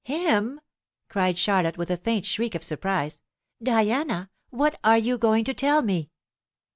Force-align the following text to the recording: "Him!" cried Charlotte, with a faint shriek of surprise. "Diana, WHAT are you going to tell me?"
"Him!" 0.03 0.59
cried 1.09 1.37
Charlotte, 1.37 1.77
with 1.77 1.91
a 1.91 1.97
faint 1.97 2.25
shriek 2.25 2.55
of 2.55 2.63
surprise. 2.63 3.21
"Diana, 3.61 4.31
WHAT 4.49 4.73
are 4.83 4.97
you 4.97 5.19
going 5.19 5.43
to 5.43 5.53
tell 5.53 5.83
me?" 5.83 6.09